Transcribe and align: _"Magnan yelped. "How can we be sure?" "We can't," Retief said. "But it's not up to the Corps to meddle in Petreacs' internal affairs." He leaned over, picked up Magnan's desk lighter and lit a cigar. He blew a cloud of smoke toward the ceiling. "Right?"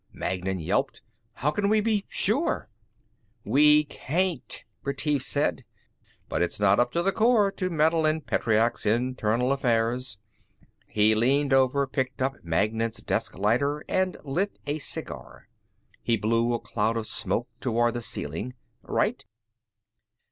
_"Magnan 0.15 0.59
yelped. 0.59 1.03
"How 1.33 1.51
can 1.51 1.69
we 1.69 1.79
be 1.79 2.05
sure?" 2.09 2.69
"We 3.45 3.83
can't," 3.83 4.63
Retief 4.81 5.21
said. 5.21 5.63
"But 6.27 6.41
it's 6.41 6.59
not 6.59 6.79
up 6.79 6.91
to 6.93 7.03
the 7.03 7.11
Corps 7.11 7.51
to 7.57 7.69
meddle 7.69 8.07
in 8.07 8.21
Petreacs' 8.21 8.87
internal 8.87 9.51
affairs." 9.51 10.17
He 10.87 11.13
leaned 11.13 11.53
over, 11.53 11.85
picked 11.85 12.19
up 12.19 12.33
Magnan's 12.43 13.03
desk 13.03 13.37
lighter 13.37 13.83
and 13.87 14.17
lit 14.23 14.57
a 14.65 14.79
cigar. 14.79 15.47
He 16.01 16.17
blew 16.17 16.51
a 16.55 16.59
cloud 16.59 16.97
of 16.97 17.05
smoke 17.05 17.47
toward 17.59 17.93
the 17.93 18.01
ceiling. 18.01 18.55
"Right?" 18.81 19.23